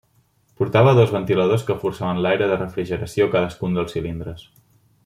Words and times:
Portava 0.61 0.93
dos 0.99 1.13
ventiladors 1.17 1.65
que 1.67 1.77
forçaven 1.83 2.23
l'aire 2.27 2.49
de 2.53 2.59
refrigeració 2.63 3.31
a 3.31 3.35
cadascun 3.37 3.79
dels 3.79 3.97
cilindres. 3.99 4.49